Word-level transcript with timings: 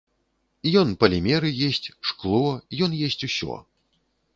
Ён 0.81 0.95
палімеры 1.03 1.53
есць, 1.69 1.87
шкло, 2.13 2.43
ён 2.87 2.91
есць 3.05 3.23
усё. 3.31 3.65